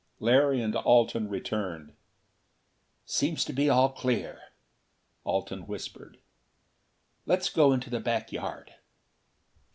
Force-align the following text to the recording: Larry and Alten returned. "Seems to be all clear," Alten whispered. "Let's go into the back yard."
Larry 0.19 0.63
and 0.63 0.75
Alten 0.75 1.29
returned. 1.29 1.93
"Seems 3.05 3.45
to 3.45 3.53
be 3.53 3.69
all 3.69 3.89
clear," 3.89 4.41
Alten 5.25 5.67
whispered. 5.67 6.17
"Let's 7.27 7.49
go 7.49 7.71
into 7.71 7.91
the 7.91 7.99
back 7.99 8.31
yard." 8.31 8.73